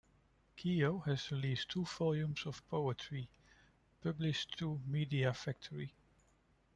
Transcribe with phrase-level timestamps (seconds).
[0.57, 3.29] Kyo has released two volumes of poetry,
[4.01, 5.93] published through Media Factory.